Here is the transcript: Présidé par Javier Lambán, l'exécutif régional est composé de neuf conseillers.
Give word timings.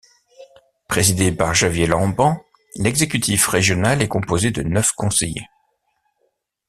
Présidé 0.87 1.31
par 1.31 1.53
Javier 1.53 1.85
Lambán, 1.85 2.39
l'exécutif 2.75 3.47
régional 3.47 4.01
est 4.01 4.07
composé 4.07 4.49
de 4.49 4.63
neuf 4.63 4.93
conseillers. 4.93 5.45